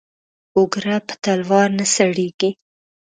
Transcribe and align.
او 0.55 0.61
گره 0.73 0.95
په 1.07 1.13
تلوار 1.23 1.69
نه 1.77 1.85
سړېږي. 1.95 2.49